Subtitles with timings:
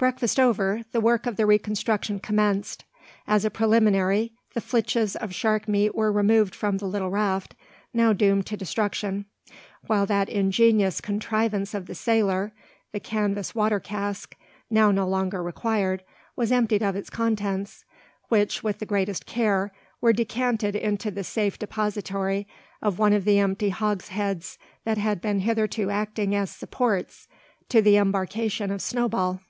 [0.00, 2.86] Breakfast over, the work of reconstruction commenced.
[3.28, 7.54] As a preliminary, the flitches of shark meat were removed from the little raft,
[7.92, 9.26] now doomed to destruction;
[9.88, 12.54] while that ingenious contrivance of the sailor,
[12.92, 14.34] the canvas water cask,
[14.70, 16.02] now no longer required,
[16.34, 17.84] was emptied of its contents;
[18.30, 22.48] which, with the greatest care, were decanted into the safe depository
[22.80, 27.28] of one of the empty hogsheads that had been hitherto acting as supports
[27.68, 29.40] to the embarkation of Snowball.